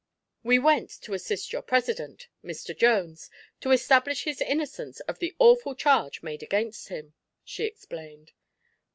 [0.41, 2.75] "We went to assist your president Mr.
[2.75, 8.31] Jones to establish his innocence of the awful charge made against him," she explained.